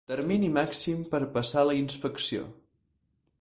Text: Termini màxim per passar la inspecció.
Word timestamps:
Termini 0.11 0.47
màxim 0.53 1.03
per 1.11 1.21
passar 1.35 1.67
la 1.67 1.77
inspecció. 1.83 2.49